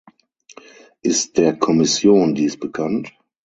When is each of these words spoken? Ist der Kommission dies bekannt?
Ist 1.03 1.37
der 1.37 1.55
Kommission 1.59 2.33
dies 2.33 2.57
bekannt? 2.59 3.11